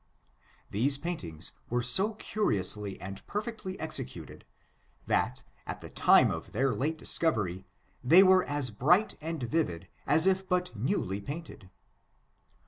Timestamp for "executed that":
3.79-5.43